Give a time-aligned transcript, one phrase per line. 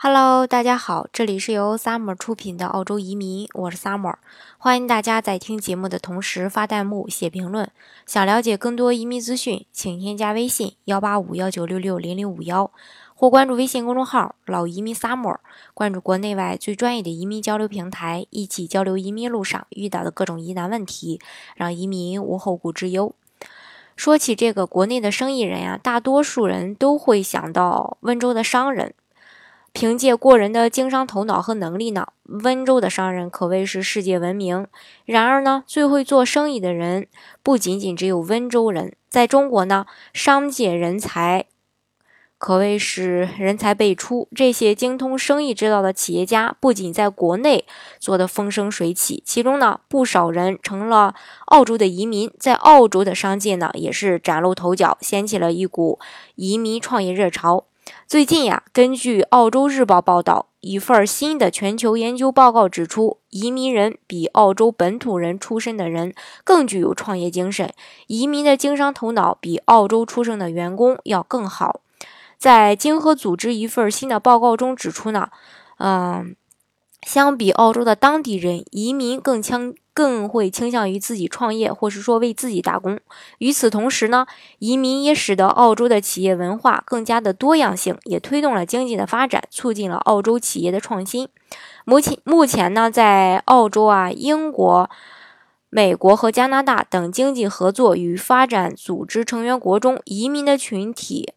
[0.00, 4.14] Hello，大家好，这里是由 Summer 出品的澳洲移民，我是 Summer，
[4.56, 7.68] 欢迎大家在听节目的同时发弹幕、写评论。
[8.06, 12.70] 想了解更多移民资讯，请添加微信幺八五幺九六六零零五幺，
[13.16, 15.38] 或关注微信公众号“老移民 Summer”，
[15.74, 21.20] 关注国内外最专业的移民交流平台，一起交流移民路上遇到的各种疑难问题，
[21.56, 23.12] 让移民无后顾之忧。
[23.96, 28.94] 说起这个国内的生意人呀，大多数人都会想到温州的商人。
[29.80, 34.66] 凭借过人的经商头脑和能力呢，温州的商人可谓是世界闻名。
[35.04, 37.06] 然而呢，最会做生意的人
[37.44, 41.46] 不仅仅只有温州人，在中国呢，商界人才
[42.38, 44.26] 可谓是人才辈出。
[44.34, 47.64] 这些精通生意之道的企业家，不仅在国内
[48.00, 51.14] 做得风生水起，其中呢，不少人成了
[51.44, 56.00] 澳洲的移民，在澳洲的商界呢，也是崭露头角，掀起了一股
[56.34, 57.66] 移民创业热潮。
[58.08, 67.70] 最近呀，根据《澳洲日报》报道，一份新的全球研究报告指出，移民人比澳洲本土人出身的人更具有创业精神，
[68.06, 71.82] 移民的经商头脑比澳洲出生的员工要更好。
[72.38, 75.28] 在经合组织一份新的报告中指出呢，
[75.76, 76.34] 嗯，
[77.02, 79.74] 相比澳洲的当地人，移民更强。
[79.98, 83.00] 更会倾向于自己创业，或是说为自己打工。
[83.38, 84.28] 与此同时呢，
[84.60, 91.28] 移民也使得澳洲的企业文化更加的多样性，也推动了经济的发展，促进了澳洲企业的创新。
[91.84, 94.88] 目前目前呢，在澳洲啊、英国、
[95.68, 101.32] 美国和加拿大等经济合作与发展组织成员国中，移民的群体。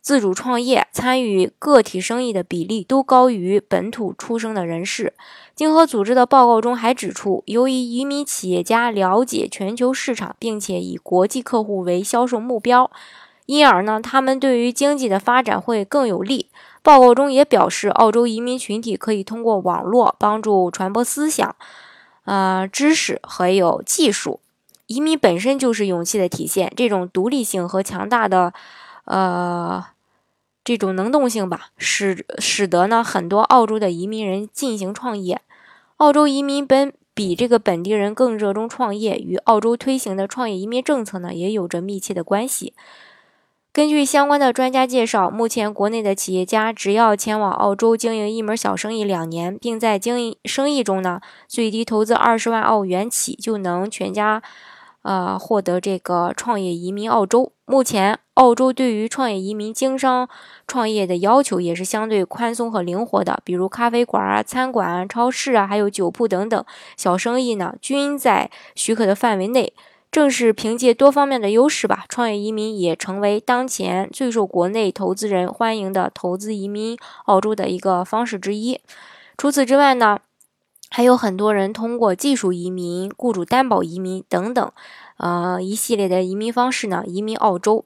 [0.00, 5.12] 自主创业、参与个体生意的比例都高于本土出生的人士。
[5.54, 12.90] 经合组织的报告中还指出，由于移民企业家了解全球市场，并且以国际客户为销售目标，
[13.46, 16.46] 因而呢，他们对于经济的发展会更有利。
[16.82, 21.54] 报告中也表示，澳洲移民群体可以通过网络帮助传播思想、
[22.24, 24.40] 呃知识还有技术。
[24.86, 28.54] 移民本身就是勇气的体现，这种独立性和强大的，
[29.08, 29.84] 呃。
[30.64, 35.40] 这种能动性吧，使使得呢很多澳洲的移民人进行创业。
[35.96, 42.74] 澳洲移民本比这个本地人更热衷创业，与澳洲推行的创业移民政策呢也有着密切的关系。
[43.72, 54.42] 根据相关的专家介绍，目前国内的企业家只要前往澳洲经营一门小生意两年，并在经营生意中呢最低投资二十万澳元起，就能全家。
[55.08, 57.50] 呃，获得这个创业移民澳洲。
[57.64, 60.28] 目前，澳洲对于创业移民经商
[60.66, 63.40] 创业的要求也是相对宽松和灵活的。
[63.42, 66.62] 比如，咖啡馆啊、餐馆啊、超市啊，还有酒铺等等
[66.94, 69.72] 小生意呢，均在许可的范围内。
[70.10, 78.78] 正是凭借多方面的优势吧，创业移民也成为当前最受国内投资人欢迎的投资移民澳洲的一个方式之一。
[79.38, 80.18] 除此之外呢？
[80.98, 84.72] 还有很多人通过技术移民、雇主担保移民等等，
[85.18, 87.84] 呃，一系列的移民方式呢，移民澳洲，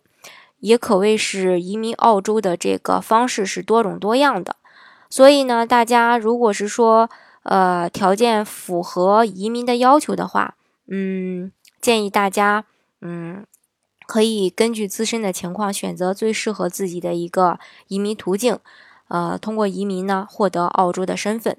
[0.60, 4.56] 也可谓是移民澳洲的这个方式是多种多样的。
[5.10, 7.10] 所以呢，大家如果是说，
[7.42, 10.54] 呃，条件符合移民的要求的话，
[10.88, 11.52] 嗯，
[11.82, 12.64] 建议大家，
[13.02, 13.44] 嗯，
[14.06, 17.58] 可以根据自身的情况选择最适合自己的一个
[17.88, 18.58] 移民途径，
[19.08, 21.58] 呃，通过移民呢获得澳洲的身份。